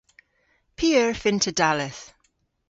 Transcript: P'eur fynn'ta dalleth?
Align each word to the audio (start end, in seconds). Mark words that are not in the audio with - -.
P'eur 0.77 1.11
fynn'ta 1.21 1.51
dalleth? 1.59 2.03